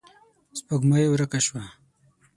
[0.57, 1.63] سپوږمۍ ورکه شوه.